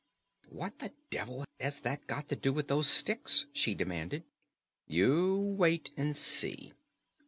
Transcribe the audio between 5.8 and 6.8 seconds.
and see."